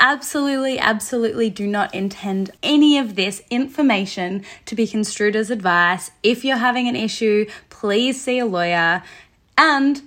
[0.00, 6.10] absolutely, absolutely do not intend any of this information to be construed as advice.
[6.24, 9.04] If you're having an issue, please see a lawyer.
[9.56, 10.02] And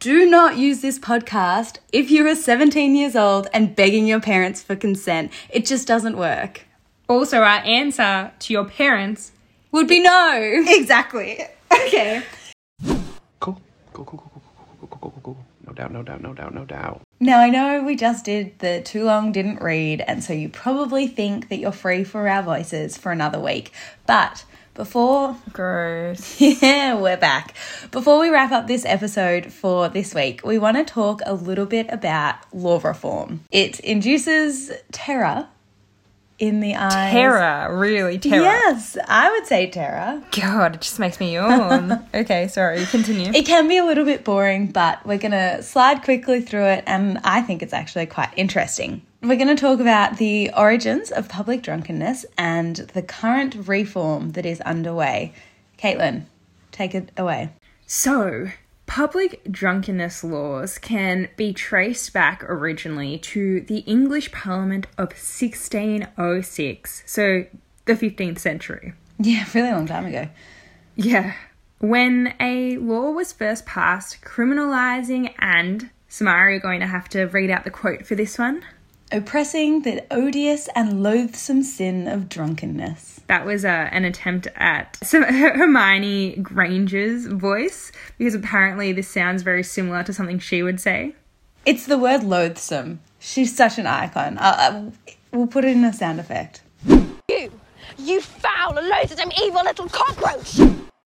[0.00, 4.60] do not use this podcast if you are 17 years old and begging your parents
[4.60, 5.30] for consent.
[5.50, 6.62] It just doesn't work.
[7.08, 9.30] Also, our answer to your parents
[9.70, 10.64] Would be no.
[10.66, 11.38] Exactly.
[11.72, 12.22] Okay.
[13.92, 14.04] Cool.
[14.04, 15.44] Cool, cool, cool, cool, cool, cool, cool, cool, cool, cool.
[15.66, 17.02] No doubt, no doubt, no doubt, no doubt.
[17.20, 21.06] Now, I know we just did the too long didn't read, and so you probably
[21.06, 23.72] think that you're free for our voices for another week.
[24.06, 26.40] But before Gross.
[26.40, 27.54] Yeah, we're back.
[27.90, 31.66] Before we wrap up this episode for this week, we want to talk a little
[31.66, 33.44] bit about law reform.
[33.50, 35.48] It induces terror
[36.42, 37.12] in the eyes.
[37.12, 38.42] Terror, really terror.
[38.42, 40.20] Yes, I would say terror.
[40.32, 42.04] God, it just makes me yawn.
[42.14, 43.30] okay, sorry, continue.
[43.32, 46.84] It can be a little bit boring, but we're going to slide quickly through it,
[46.84, 49.02] and I think it's actually quite interesting.
[49.22, 54.44] We're going to talk about the origins of public drunkenness and the current reform that
[54.44, 55.34] is underway.
[55.78, 56.24] Caitlin,
[56.72, 57.50] take it away.
[57.86, 58.48] So,
[58.92, 67.46] public drunkenness laws can be traced back originally to the English Parliament of 1606, so
[67.86, 68.92] the 15th century.
[69.18, 70.28] Yeah, really long time ago.
[70.94, 71.32] Yeah.
[71.78, 77.48] When a law was first passed criminalising and, Samara, you're going to have to read
[77.48, 78.62] out the quote for this one.
[79.10, 83.11] Oppressing the odious and loathsome sin of drunkenness.
[83.28, 89.62] That was uh, an attempt at some Hermione Granger's voice because apparently this sounds very
[89.62, 91.14] similar to something she would say.
[91.64, 93.00] It's the word loathsome.
[93.18, 94.38] She's such an icon.
[94.38, 94.90] Uh, uh,
[95.30, 96.62] we'll put it in a sound effect.
[97.28, 97.52] You,
[97.98, 100.60] you foul, loathsome, evil little cockroach!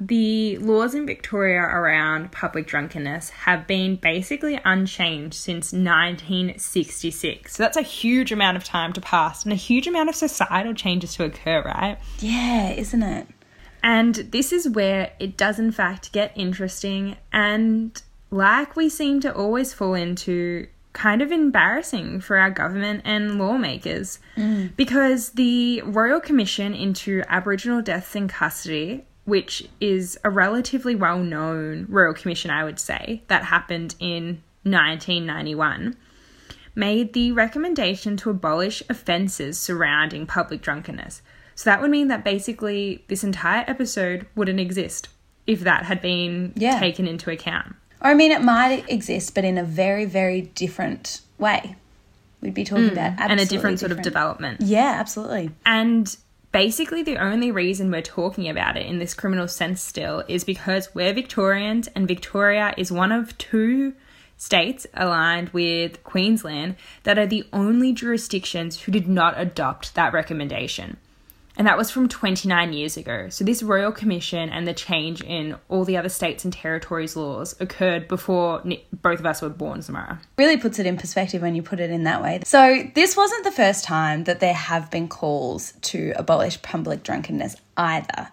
[0.04, 7.54] The laws in Victoria around public drunkenness have been basically unchanged since 1966.
[7.54, 10.74] So that's a huge amount of time to pass and a huge amount of societal
[10.74, 11.98] changes to occur, right?
[12.18, 13.28] Yeah, isn't it?
[13.84, 19.32] And this is where it does, in fact, get interesting and, like we seem to
[19.32, 24.18] always fall into, kind of embarrassing for our government and lawmakers.
[24.36, 24.74] Mm.
[24.76, 31.86] Because the Royal Commission into Aboriginal Deaths in Custody, which is a relatively well known
[31.88, 35.96] Royal Commission, I would say, that happened in 1991
[36.74, 41.22] made the recommendation to abolish offences surrounding public drunkenness.
[41.54, 45.08] So that would mean that basically this entire episode wouldn't exist
[45.46, 46.78] if that had been Yeah.
[46.78, 47.74] taken into account.
[48.00, 51.76] Or I mean, it might exist, but in a very, very different way.
[52.40, 52.92] We'd be talking hmm.
[52.92, 54.60] about and a absolutely different sort of development.
[54.62, 55.50] Yeah, absolutely.
[55.64, 56.16] And
[56.52, 60.94] basically, the only reason we're talking about it in this criminal sense still is because
[60.94, 63.94] we're Victorians, and Victoria is one of two
[64.36, 70.98] states aligned with Queensland that are the only jurisdictions who did not adopt that recommendation.
[71.56, 73.28] And that was from 29 years ago.
[73.28, 77.54] So, this Royal Commission and the change in all the other states and territories' laws
[77.60, 78.62] occurred before
[78.92, 80.20] both of us were born, Samara.
[80.38, 82.40] really puts it in perspective when you put it in that way.
[82.44, 87.56] So, this wasn't the first time that there have been calls to abolish public drunkenness
[87.76, 88.30] either.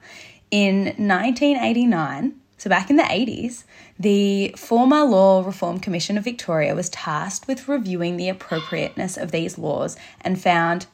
[0.49, 3.63] In 1989, so back in the 80s,
[3.97, 9.57] the former Law Reform Commission of Victoria was tasked with reviewing the appropriateness of these
[9.57, 10.87] laws and found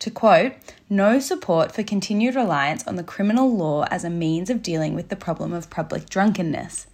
[0.00, 0.52] to quote,
[0.88, 5.08] no support for continued reliance on the criminal law as a means of dealing with
[5.08, 6.86] the problem of public drunkenness.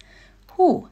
[0.55, 0.89] Whew.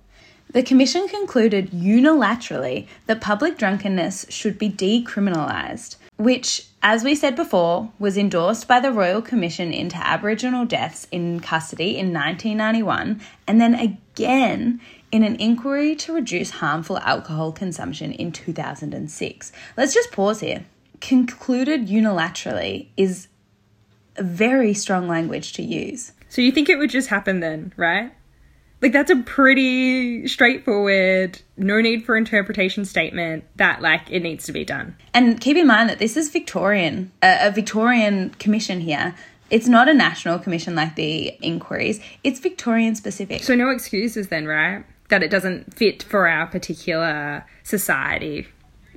[0.52, 7.92] The Commission concluded unilaterally that public drunkenness should be decriminalised, which, as we said before,
[7.98, 13.74] was endorsed by the Royal Commission into Aboriginal deaths in custody in 1991 and then
[13.74, 14.80] again
[15.12, 19.52] in an inquiry to reduce harmful alcohol consumption in 2006.
[19.76, 20.66] Let's just pause here.
[21.04, 23.28] Concluded unilaterally is
[24.16, 26.14] a very strong language to use.
[26.30, 28.14] So, you think it would just happen then, right?
[28.82, 34.54] Like, that's a pretty straightforward, no need for interpretation statement that, like, it needs to
[34.54, 34.96] be done.
[35.14, 39.14] And keep in mind that this is Victorian, a, a Victorian commission here.
[39.50, 42.00] It's not a national commission like the inquiries.
[42.24, 43.44] It's Victorian specific.
[43.44, 44.86] So, no excuses then, right?
[45.10, 48.48] That it doesn't fit for our particular society.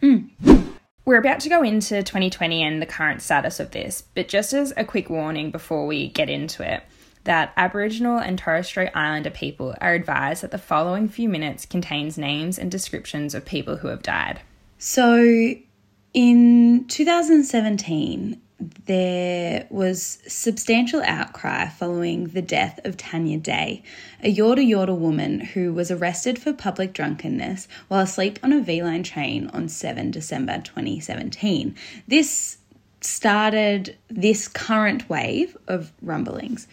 [0.00, 0.75] Mm.
[1.06, 4.72] We're about to go into 2020 and the current status of this, but just as
[4.76, 6.82] a quick warning before we get into it,
[7.22, 12.18] that Aboriginal and Torres Strait Islander people are advised that the following few minutes contains
[12.18, 14.40] names and descriptions of people who have died.
[14.78, 15.54] So
[16.12, 23.82] in 2017, there was substantial outcry following the death of Tanya Day,
[24.22, 28.82] a Yorta Yorta woman who was arrested for public drunkenness while asleep on a V
[28.82, 31.74] Line train on 7 December 2017.
[32.08, 32.58] This
[33.02, 36.66] started this current wave of rumblings.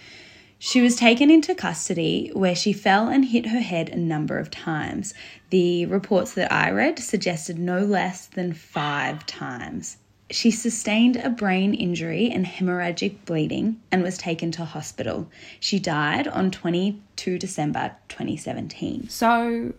[0.57, 4.49] She was taken into custody where she fell and hit her head a number of
[4.49, 5.13] times.
[5.49, 9.97] The reports that I read suggested no less than five times.
[10.29, 15.29] She sustained a brain injury and hemorrhagic bleeding and was taken to hospital.
[15.59, 19.09] She died on 22 December 2017.
[19.09, 19.73] So,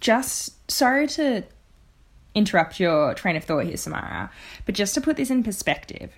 [0.00, 1.44] just sorry to
[2.34, 4.30] interrupt your train of thought here, Samara,
[4.66, 6.12] but just to put this in perspective,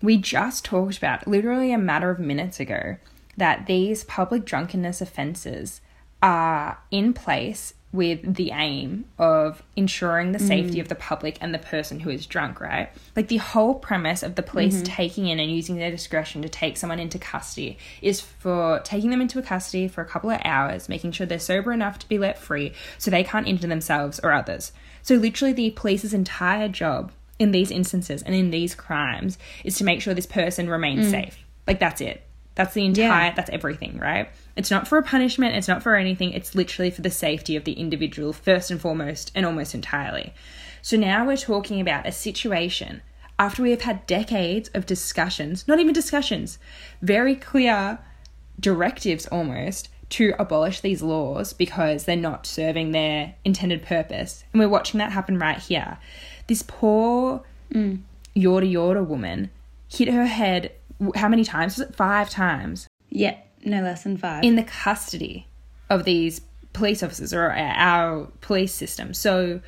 [0.00, 2.96] we just talked about literally a matter of minutes ago
[3.36, 5.80] that these public drunkenness offences
[6.22, 10.80] are in place with the aim of ensuring the safety mm.
[10.82, 12.90] of the public and the person who is drunk, right?
[13.16, 14.84] Like the whole premise of the police mm-hmm.
[14.84, 19.22] taking in and using their discretion to take someone into custody is for taking them
[19.22, 22.38] into custody for a couple of hours, making sure they're sober enough to be let
[22.38, 24.72] free so they can't injure themselves or others.
[25.02, 29.84] So, literally, the police's entire job in these instances and in these crimes is to
[29.84, 31.10] make sure this person remains mm.
[31.10, 31.38] safe.
[31.66, 32.22] Like, that's it.
[32.54, 34.28] That's the entire, that's everything, right?
[34.58, 37.62] It's not for a punishment, it's not for anything, it's literally for the safety of
[37.62, 40.34] the individual, first and foremost, and almost entirely.
[40.82, 43.02] So now we're talking about a situation
[43.38, 46.58] after we have had decades of discussions, not even discussions,
[47.00, 48.00] very clear
[48.58, 54.42] directives almost to abolish these laws because they're not serving their intended purpose.
[54.52, 55.98] And we're watching that happen right here.
[56.48, 58.00] This poor mm.
[58.34, 59.50] Yorta Yorta woman
[59.88, 60.72] hit her head,
[61.14, 61.78] how many times?
[61.78, 62.88] Was it five times?
[63.10, 64.44] Yep, no less than five.
[64.44, 65.46] in the custody
[65.90, 66.40] of these
[66.72, 69.14] police officers or our police system.
[69.14, 69.60] So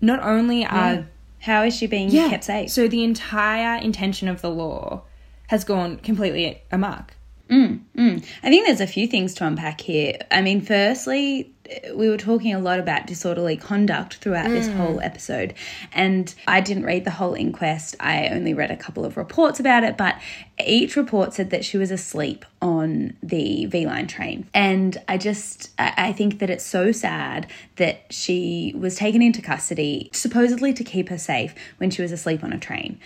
[0.00, 1.06] not only are
[1.40, 2.70] How is she being yeah, kept safe?
[2.70, 5.02] so the entire intention of the law
[5.48, 7.14] has gone completely amok.
[7.48, 8.24] Mm, mm.
[8.42, 10.18] I think there's a few things to unpack here.
[10.30, 11.54] I mean, firstly,
[11.94, 14.76] we were talking a lot about disorderly conduct throughout this mm.
[14.76, 15.54] whole episode,
[15.92, 17.96] and I didn't read the whole inquest.
[18.00, 20.16] I only read a couple of reports about it, but
[20.64, 24.48] each report said that she was asleep on the V Line train.
[24.54, 29.42] And I just, I I think that it's so sad that she was taken into
[29.42, 32.98] custody, supposedly to keep her safe, when she was asleep on a train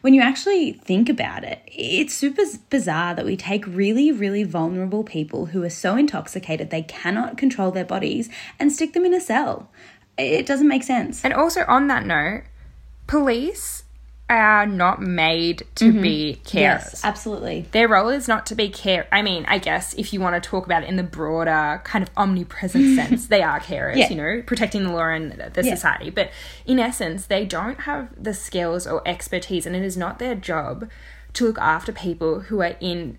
[0.00, 5.02] when you actually think about it, it's super bizarre that we take really, really vulnerable
[5.02, 9.20] people who are so intoxicated they cannot control their bodies and stick them in a
[9.20, 9.70] cell.
[10.16, 11.24] It doesn't make sense.
[11.24, 12.44] And also on that note,
[13.06, 13.84] police
[14.30, 16.02] are not made to mm-hmm.
[16.02, 16.54] be carers.
[16.54, 17.66] Yes, absolutely.
[17.72, 19.06] Their role is not to be care.
[19.10, 22.02] I mean, I guess if you want to talk about it in the broader kind
[22.02, 23.96] of omnipresent sense, they are carers.
[23.96, 24.10] Yeah.
[24.10, 25.74] You know, protecting the law and the Yeah.
[25.74, 26.10] society.
[26.10, 26.30] But
[26.66, 30.90] in essence, they don't have the skills or expertise, and it is not their job
[31.34, 33.18] to look after people who are in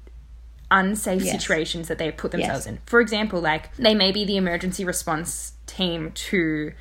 [0.72, 1.42] unsafe Yes.
[1.42, 2.68] situations that they put themselves Yes.
[2.68, 2.80] in.
[2.86, 6.74] For example, like they may be the emergency response team to,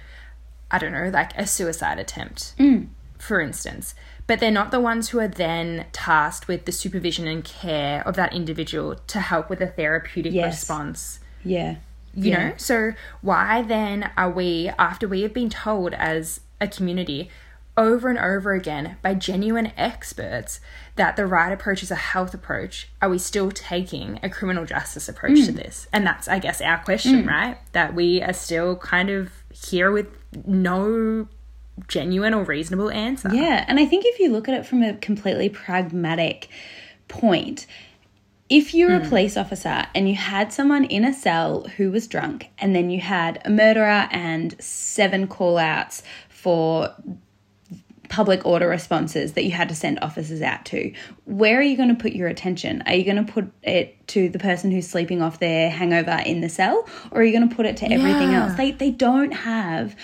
[0.70, 2.54] I don't know, like a suicide attempt.
[2.58, 2.88] Mm.
[3.18, 3.94] For instance,
[4.26, 8.14] but they're not the ones who are then tasked with the supervision and care of
[8.16, 10.60] that individual to help with a therapeutic Yes.
[10.60, 11.20] response.
[11.44, 11.76] Yeah.
[12.14, 12.48] You Yeah.
[12.48, 12.54] know?
[12.56, 12.92] So
[13.22, 17.30] why then are we, after we have been told as a community
[17.76, 20.58] over and over again by genuine experts
[20.96, 25.08] that the right approach is a health approach, are we still taking a criminal justice
[25.08, 25.46] approach Mm.
[25.46, 25.86] to this?
[25.92, 27.56] And that's, I guess, our question, right?
[27.72, 30.08] That we are still kind of here with
[30.44, 31.28] no
[31.86, 33.30] genuine or reasonable answer.
[33.32, 36.48] Yeah, and I think if you look at it from a completely pragmatic
[37.08, 37.66] point,
[38.48, 39.08] if you're a hmm.
[39.08, 43.00] police officer and you had someone in a cell who was drunk, and then you
[43.00, 46.94] had a murderer and seven call outs for
[48.08, 50.92] public order responses that you had to send officers out to,
[51.26, 52.82] where are you going to put your attention?
[52.86, 56.40] Are you going to put it to the person who's sleeping off their hangover in
[56.40, 58.44] the cell, or are you going to put it to everything Yeah.
[58.44, 58.56] else?
[58.56, 59.94] They they don't have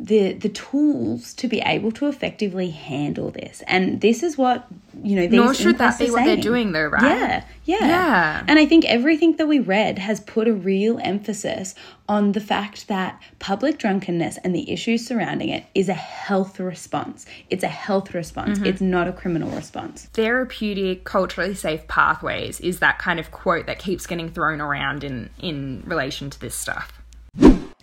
[0.00, 4.68] the the tools to be able to effectively handle this, and this is what
[5.02, 5.22] you know.
[5.22, 7.02] These Nor should that be what they're doing, though, right?
[7.02, 8.44] Yeah, yeah, Yeah.
[8.46, 11.74] And I think everything that we read has put a real emphasis
[12.08, 17.26] on the fact that public drunkenness and the issues surrounding it is a health response.
[17.50, 18.60] It's a health response.
[18.60, 18.66] Mhm.
[18.66, 20.08] It's not a criminal response.
[20.14, 25.28] therapeutic culturally safe pathways is that kind of quote that keeps getting thrown around in
[25.40, 26.92] in relation to this stuff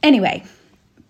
[0.03, 0.43] Anyway,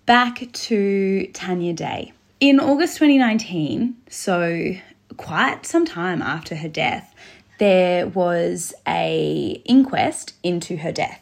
[0.06, 2.14] back to Tanya Day.
[2.40, 4.76] In August 2019, so
[5.18, 7.14] quite some time after her death,
[7.58, 11.22] there was a inquest into her death.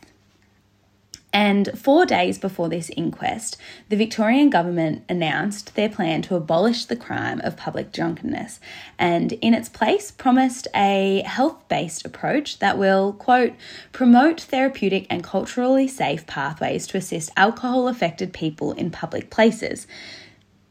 [1.34, 3.58] And four days before this inquest,
[3.90, 8.60] the Victorian government announced their plan to abolish the crime of public drunkenness
[9.00, 13.54] and, in its place, promised a health based approach that will, quote,
[13.92, 19.88] promote therapeutic and culturally safe pathways to assist alcohol affected people in public places.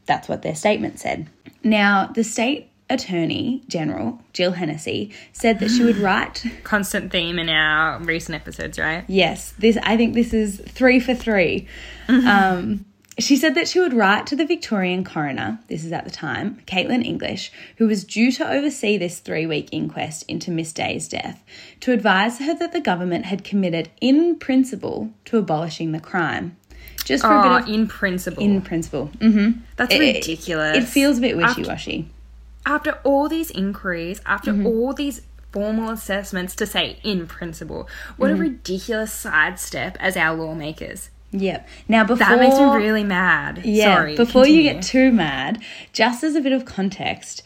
[0.05, 1.27] That's what their statement said.
[1.61, 7.49] Now, the state attorney general, Jill Hennessy, said that she would write constant theme in
[7.49, 11.67] our recent episodes right Yes, this I think this is three for 3
[12.09, 12.85] Um,
[13.19, 16.59] she said that she would write to the Victorian coroner, this is at the time,
[16.65, 21.43] Caitlin English, who was due to oversee this three week inquest into Miss Day's death,
[21.81, 26.57] to advise her that the government had committed in principle to abolishing the crime.
[27.05, 28.41] Just for a Oh, bit of in principle.
[28.43, 29.11] in principle.
[29.19, 29.59] Mm-hmm.
[29.75, 30.77] That's It- ridiculous.
[30.77, 32.09] It feels a bit wishy washy.
[32.65, 34.65] After all these inquiries after Mhm.
[34.65, 37.87] all these formal assessments to say in principle
[38.17, 38.33] what Mhm.
[38.33, 41.67] a ridiculous sidestep as our lawmakers Yep.
[41.87, 43.95] Now before that makes me really mad Yeah.
[43.95, 45.57] sorry before you get too mad,
[45.91, 47.41] just as a bit of context,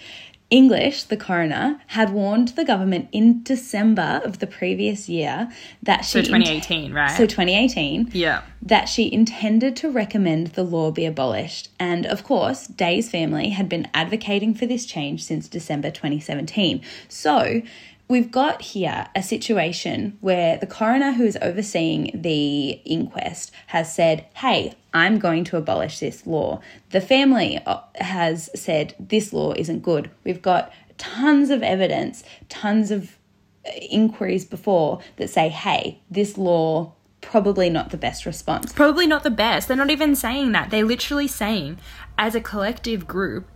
[0.49, 5.49] English, the coroner, had warned the government in December of the previous year
[5.83, 6.11] that she.
[6.11, 8.11] so she 2018 right So 2018.
[8.13, 11.69] yeah That she intended to recommend the law be abolished.
[11.79, 16.81] And of course, Day's family had been advocating for this change since December 2017.
[17.09, 17.61] So
[18.07, 24.25] we've got here a situation where the coroner who is overseeing the inquest has said,
[24.35, 26.61] hey, I'm going to abolish this law.
[26.91, 30.09] The family uh, has said this law isn't good.
[30.23, 33.17] We've got tons of evidence, tons of
[33.65, 38.71] uh, inquiries before that say, hey, this law probably not the best response.
[38.71, 41.77] probably not the best they're not even saying that they're literally saying
[42.17, 43.47] as a collective group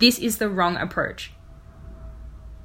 [0.00, 1.32] this is the wrong approach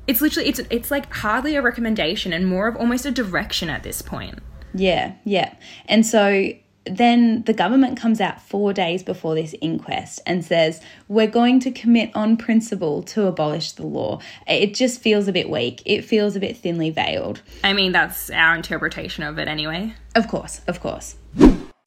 [0.09, 3.83] it's literally it's it's like hardly a recommendation and more of almost a direction at
[3.83, 4.39] this point
[4.73, 5.55] Yeah, yeah.
[5.87, 6.51] And so
[6.85, 11.71] then the government comes out four days before this inquest and says, We're going to
[11.71, 14.19] commit on principle to abolish the law.
[14.47, 15.81] It just feels a bit weak.
[15.85, 17.41] It feels a bit thinly veiled.
[17.63, 21.15] i mean that's our interpretation of it anyway Of course, of course.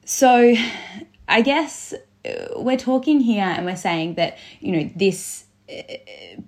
[0.05, 0.55] So
[1.27, 1.93] I guess
[2.25, 5.45] uh, we're talking here and we're saying that, you know, this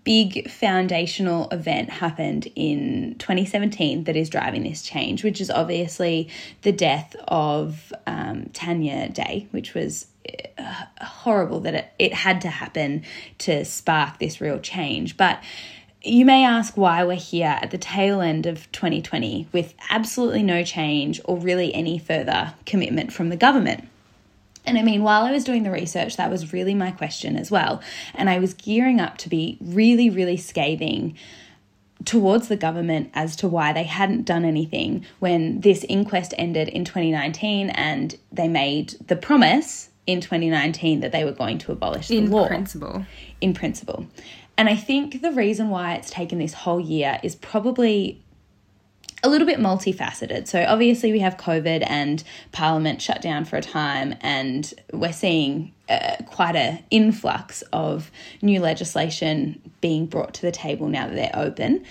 [0.03, 6.29] big foundational event happened in 2017 that is driving this change, which is obviously
[6.61, 10.07] the death of um, Tanya Day, which was
[10.57, 13.03] uh, horrible that it, it had to happen
[13.39, 15.17] to spark this real change.
[15.17, 15.41] But
[16.01, 20.63] you may ask why we're here at the tail end of 2020 with absolutely no
[20.63, 23.87] change or really any further commitment from the government.
[24.65, 27.51] And I mean, while I was doing the research, that was really my question as
[27.51, 27.81] well.
[28.13, 31.15] And I was gearing up to be really, really scathing
[32.03, 36.85] towards the government as to why they hadn't done anything when this inquest ended in
[36.85, 42.17] 2019 and they made the promise in 2019 that they were going to abolish the
[42.17, 43.05] in law In principle
[43.41, 44.05] in principle.
[44.57, 48.21] And I think the reason why it's taken this whole year is probably
[49.25, 50.47] a little bit multifaceted.
[50.47, 55.73] So, obviously, we have COVID and Parliament shut down for a time, and we're seeing
[55.89, 58.11] uh, quite a influx of
[58.41, 61.83] new legislation being brought to the table now that they're open.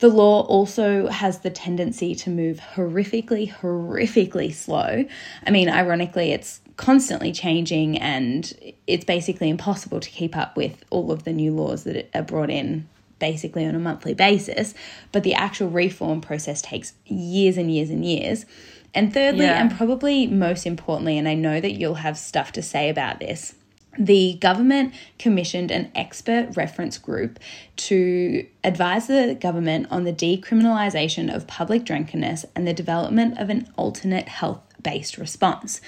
[0.00, 5.04] The law also has the tendency to move horrifically, horrifically slow.
[5.46, 8.52] I mean, ironically, it's constantly changing and
[8.88, 12.50] it's basically impossible to keep up with all of the new laws that are brought
[12.50, 12.88] in
[13.18, 14.74] basically on a monthly basis.
[15.12, 18.46] But the actual reform process takes years and years and years.
[18.94, 19.60] And thirdly, Yeah.
[19.60, 23.54] and probably most importantly, and I know that you'll have stuff to say about this,
[23.98, 27.38] the government commissioned an expert reference group
[27.76, 33.68] to advise the government on the decriminalisation of public drunkenness and the development of an
[33.76, 35.80] alternate health based response.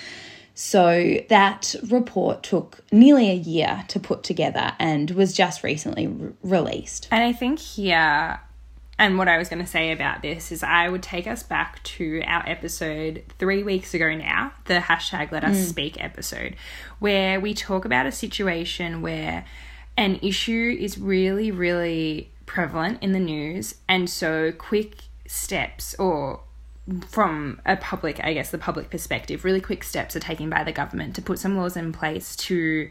[0.58, 6.32] So that report took nearly a year to put together and was just recently re-
[6.42, 7.08] released.
[7.10, 8.40] And I think here,
[8.98, 11.82] and what I was going to say about this is I would take us back
[11.82, 15.64] to our episode three weeks ago now, the hashtag Let Us mm.
[15.66, 16.56] Speak episode,
[17.00, 19.44] where we talk about a situation where
[19.98, 23.74] an issue is really, really prevalent in the news.
[23.90, 26.40] And so quick steps or
[27.08, 30.72] from a public, I guess, the public perspective, really quick steps are taken by the
[30.72, 32.90] government to put some laws in place to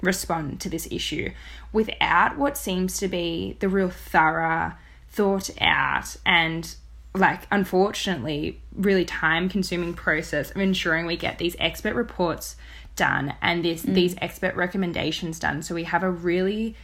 [0.00, 1.30] respond to this issue
[1.72, 4.72] without what seems to be the real thorough,
[5.10, 6.74] thought out, and
[7.14, 12.56] like, unfortunately, really time consuming process of ensuring we get these expert reports
[12.94, 13.94] done and this, mm.
[13.94, 15.62] these expert recommendations done.
[15.62, 16.74] So we have a really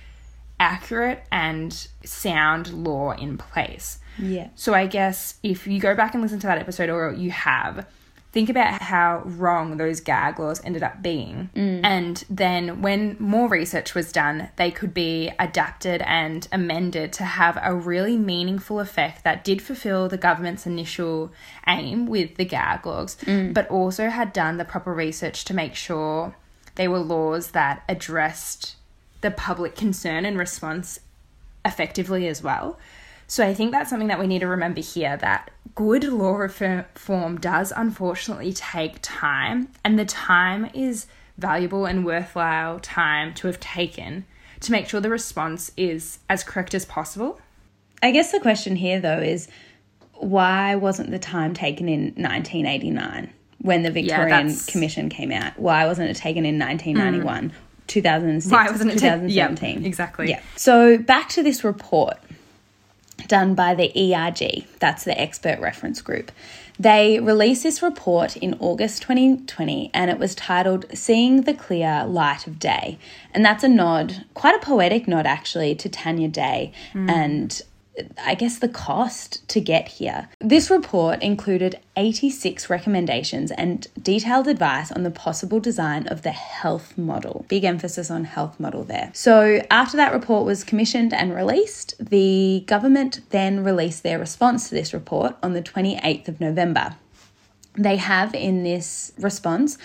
[0.59, 3.99] accurate and sound law in place.
[4.19, 4.49] Yeah.
[4.55, 7.87] So I guess if you go back and listen to that episode, or you have,
[8.33, 11.51] think about how wrong those gag laws ended up being.
[11.55, 11.81] Mm.
[11.85, 17.59] And then when more research was done, they could be adapted and amended to have
[17.63, 21.31] a really meaningful effect that did fulfill the government's initial
[21.67, 23.53] aim with the gag laws, mm.
[23.53, 26.35] but also had done the proper research to make sure
[26.77, 28.77] they were laws that addressed
[29.21, 31.01] the public concern and response
[31.67, 32.79] effectively as well.
[33.27, 37.39] So I think that's something that we need to remember here that good law reform
[37.39, 41.07] does unfortunately take time, and the time is
[41.39, 44.27] valuable and worthwhile time to have taken
[44.61, 47.41] to make sure the response is as correct as possible.
[48.03, 49.49] I guess the question here, though, is
[50.15, 55.59] why wasn't the time taken in 1989 when the Victorian that's- Commission came out?
[55.59, 57.53] Why wasn't it taken in 1991,
[57.87, 58.55] 2006, hmm.
[58.55, 59.79] Why wasn't it ta- 2017?
[59.79, 60.29] Yep, exactly.
[60.29, 60.41] Yeah.
[60.57, 62.19] So back to this report
[63.29, 66.33] done by the ERG, that's the expert reference group.
[66.79, 72.47] They released this report in August 2020 and it was titled Seeing the Clear Light
[72.47, 72.99] of Day.
[73.33, 77.09] And that's a nod, quite a poetic nod actually, to Tanya Day hmm.
[77.09, 77.63] and
[78.25, 80.29] I guess the cost to get here.
[80.41, 86.97] This report included 86 recommendations and detailed advice on the possible design of the health
[86.97, 87.45] model.
[87.49, 89.11] Big emphasis on health model there.
[89.13, 94.75] So, after that report was commissioned and released, the government then released their response to
[94.75, 96.97] this report on the 28th of November.
[97.75, 99.79] They have in this response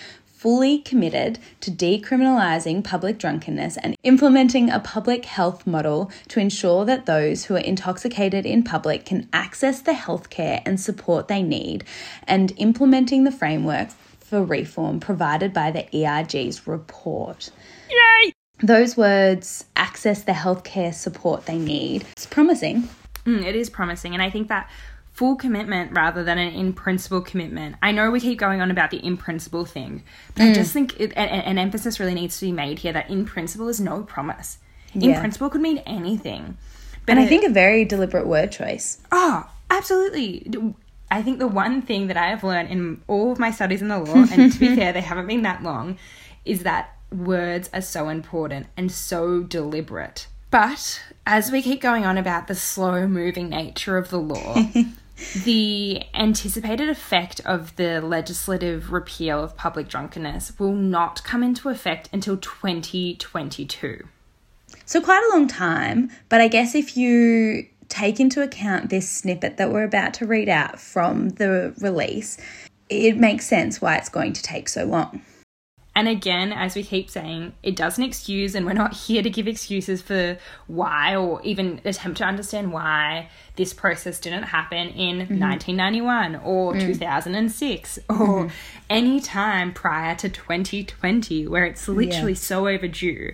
[0.48, 7.06] fully committed to decriminalising public drunkenness and implementing a public health model to ensure that
[7.06, 11.84] those who are intoxicated in public can access the healthcare and support they need,
[12.26, 13.90] and implementing the framework
[14.22, 17.52] for reform provided by the ERG's report.
[17.90, 18.32] Yay!
[18.64, 22.88] Those words, access the healthcare support they need, it's promising.
[23.26, 24.70] Mm, it is promising, and I think that
[25.18, 27.76] full commitment rather than an in principle commitment.
[27.82, 30.04] I know we keep going on about the in principle thing,
[30.36, 30.54] but I mm.
[30.54, 33.68] just think it, an, an emphasis really needs to be made here that in principle
[33.68, 34.60] is no promise.
[34.94, 35.20] In Yeah.
[35.20, 36.56] principle could mean anything.
[37.08, 39.00] But And I it- think a very deliberate word choice.
[39.12, 40.48] Oh, absolutely.
[41.10, 43.88] I think the one thing that I have learned in all of my studies in
[43.88, 45.98] the law, and to be fair, they haven't been that long,
[46.46, 50.28] is that words are so important and so deliberate.
[50.52, 54.56] But as we keep going on about the slow moving nature of the law,
[55.44, 62.10] the anticipated effect of the legislative repeal of public drunkenness will not come into effect
[62.14, 64.06] until 2022.
[64.86, 69.58] So, quite a long time, but I guess if you take into account this snippet
[69.58, 72.38] that we're about to read out from the release,
[72.90, 75.22] it makes sense why it's going to take so long.
[75.98, 79.48] And again, as we keep saying, it doesn't excuse, and we're not here to give
[79.48, 80.38] excuses for
[80.68, 85.40] why or even attempt to understand why this process didn't happen in mm-hmm.
[85.40, 86.86] 1991 or mm.
[86.86, 88.48] 2006 or mm-hmm.
[88.92, 93.34] any time prior to 2020, where it's literally so overdue.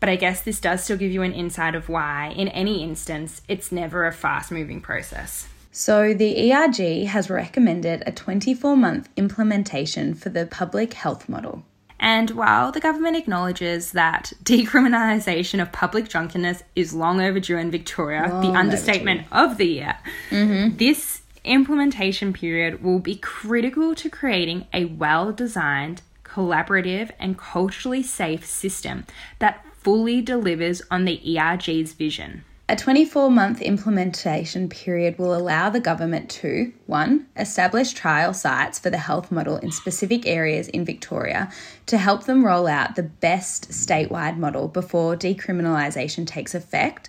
[0.00, 3.40] But I guess this does still give you an insight of why, in any instance,
[3.46, 5.46] it's never a fast moving process.
[5.70, 11.62] So, the ERG has recommended a 24 month implementation for the public health model.
[12.00, 18.22] And while the government acknowledges that decriminalisation of public drunkenness is long overdue in Victoria,
[18.40, 19.98] the understatement of the year,
[20.30, 20.76] mm-hmm.
[20.78, 28.46] this implementation period will be critical to creating a well designed, collaborative, and culturally safe
[28.46, 29.04] system
[29.38, 32.44] that fully delivers on the ERG's vision.
[32.70, 37.26] A 24 month implementation period will allow the government to 1.
[37.36, 41.50] establish trial sites for the health model in specific areas in Victoria
[41.86, 47.08] to help them roll out the best statewide model before decriminalisation takes effect.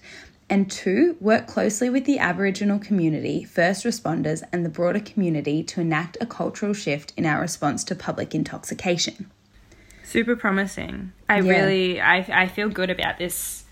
[0.50, 5.82] And two, work closely with the Aboriginal community, first responders, and the broader community to
[5.82, 9.30] enact a cultural shift in our response to public intoxication.
[10.04, 11.12] Super promising.
[11.30, 11.52] I Yeah.
[11.52, 13.66] really, I, I feel good about this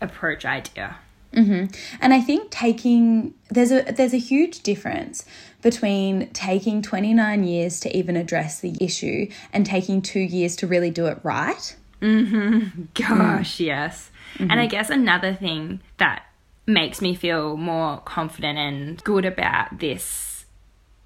[0.00, 0.98] approach idea.
[1.36, 1.66] Mm-hmm.
[2.00, 5.24] And I think taking there's a there's a huge difference
[5.62, 10.90] between taking 29 years to even address the issue and taking 2 years to really
[10.90, 11.76] do it right.
[12.00, 12.82] Mm-hmm.
[12.96, 13.08] Mm.
[13.08, 14.10] Gosh, yes.
[14.38, 14.68] And I mm-hmm.
[14.68, 16.24] guess another thing that
[16.66, 20.44] makes me feel more confident and good about this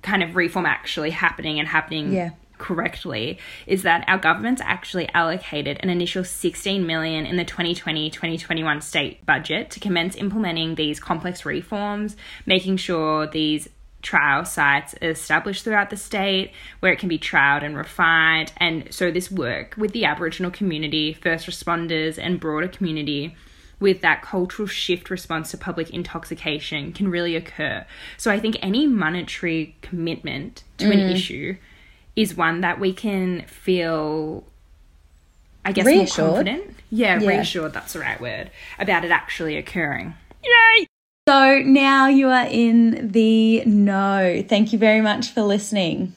[0.03, 2.31] kind of reform actually happening and happening Yeah.
[2.61, 9.27] Correctly is that our government's actually allocated an initial 16 million in the 2020-2021 state
[9.27, 13.69] budget to commence implementing these complex reforms, making sure these
[14.03, 18.53] trial sites are established throughout the state where it can be trialed and refined.
[18.59, 23.35] And so this work with the Aboriginal community, first responders and broader community
[23.79, 27.85] with that cultural shift response to public intoxication can really occur.
[28.19, 31.13] So I think any monetary commitment to an mm.
[31.13, 31.57] issue
[32.17, 34.45] is one that we can feel
[35.65, 36.19] I guess Reassured.
[36.19, 36.77] more confident.
[36.91, 37.29] Yeah, Yeah.
[37.29, 40.15] reassured, that's the right word, about it actually occurring.
[40.43, 40.87] Yay!
[41.29, 44.43] So now you are in the know.
[44.49, 46.15] Thank you very much for listening.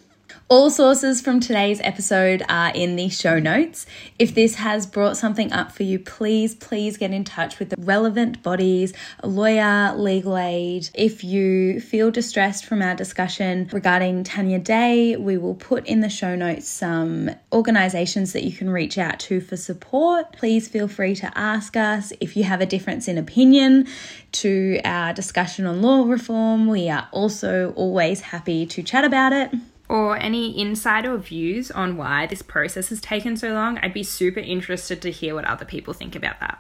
[0.50, 3.86] All sources from today's episode are in the show notes.
[4.20, 7.78] If this has brought something up for you, please, please get in touch with the
[7.80, 10.90] relevant bodies, a lawyer, legal aid.
[10.94, 16.10] If you feel distressed from our discussion regarding Tanya Day, we will put in the
[16.10, 20.34] show notes some organizations that you can reach out to for support.
[20.34, 23.88] Please feel free to ask us if you have a difference in opinion
[24.34, 26.68] to our discussion on law reform.
[26.68, 29.50] We are also always happy to chat about it.
[29.94, 34.02] Or any insight or views on why this process has taken so long, I'd be
[34.02, 36.58] super interested to hear what other people think about that.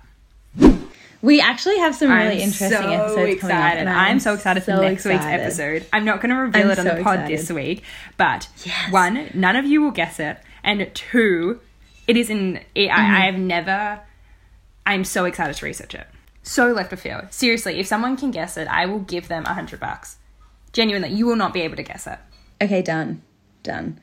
[1.23, 3.35] We actually have some really I'm interesting so episodes coming up.
[3.37, 3.79] excited.
[3.79, 5.85] and I'm, so excited so for next week's episode.
[5.91, 7.39] I'm not going to reveal I'm it on the pod excited.
[7.39, 7.83] this week,
[8.17, 8.49] but
[8.91, 11.59] one, none of you will guess it, and two,
[12.07, 12.57] it is in.
[12.57, 12.91] I, Mm-hmm.
[12.91, 14.01] I have never.
[14.85, 16.05] I'm so excited to research it.
[16.43, 17.31] So left of field.
[17.31, 20.17] Seriously, if someone can guess it, I will give them a hundred bucks.
[20.73, 22.19] Genuinely, you will not be able to guess it.
[22.63, 23.21] Okay, done.
[23.61, 23.99] Done.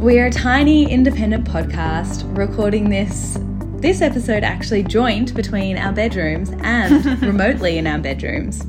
[0.00, 3.38] We are a tiny independent podcast recording this
[3.76, 8.66] this episode actually joint between our bedrooms and remotely in our bedrooms.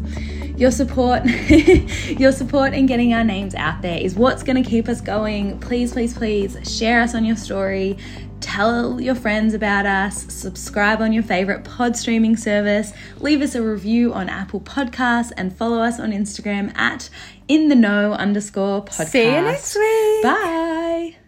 [0.55, 1.25] Your support
[2.07, 5.59] your support in getting our names out there is what's going to keep us going.
[5.59, 7.97] Please please please share us on your story.
[8.39, 13.63] Tell your friends about us, subscribe on your favorite pod streaming service, leave us a
[13.63, 17.09] review on Apple Podcasts, and follow us on Instagram at
[17.47, 19.07] in the know underscore podcast.
[19.07, 20.23] See you next week.
[20.23, 21.22] Bye.